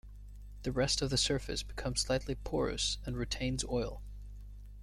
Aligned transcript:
The 0.63 0.71
rest 0.71 1.03
of 1.03 1.11
the 1.11 1.15
surface 1.17 1.61
becomes 1.61 2.01
slightly 2.01 2.33
porous 2.33 2.97
and 3.05 3.15
retains 3.15 3.63
oil. 3.63 4.01